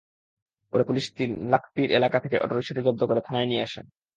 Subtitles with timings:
[0.73, 3.81] পরে পুলিশ তিনলাখপীর এলাকা থেকে অটোরিকশাটি জব্দ করে থানায় নিয়ে আসে।